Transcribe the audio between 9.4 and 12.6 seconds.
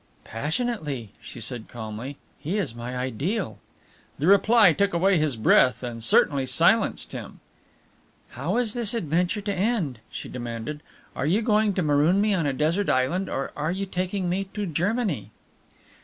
to end?" she demanded. "Are you going to maroon me on a